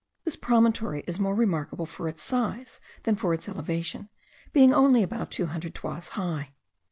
[0.23, 4.09] This promontory is more remarkable for its size than for its elevation,
[4.51, 6.55] being only about two hundred toises high.